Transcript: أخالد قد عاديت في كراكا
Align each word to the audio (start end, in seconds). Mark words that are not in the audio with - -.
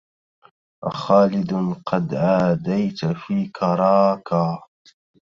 أخالد 0.83 1.75
قد 1.85 2.15
عاديت 2.15 3.05
في 3.05 3.47
كراكا 3.47 4.63